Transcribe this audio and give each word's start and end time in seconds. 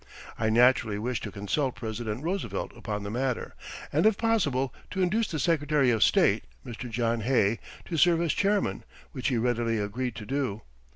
I 0.39 0.49
naturally 0.49 0.97
wished 0.97 1.21
to 1.25 1.31
consult 1.31 1.75
President 1.75 2.23
Roosevelt 2.23 2.75
upon 2.75 3.03
the 3.03 3.11
matter, 3.11 3.53
and 3.93 4.07
if 4.07 4.17
possible 4.17 4.73
to 4.89 5.01
induce 5.03 5.29
the 5.29 5.37
Secretary 5.37 5.91
of 5.91 6.01
State, 6.03 6.45
Mr. 6.65 6.89
John 6.89 7.19
Hay, 7.21 7.59
to 7.85 7.97
serve 7.97 8.19
as 8.19 8.33
chairman, 8.33 8.83
which 9.11 9.27
he 9.27 9.37
readily 9.37 9.77
agreed 9.77 10.15
to 10.15 10.25
do. 10.25 10.63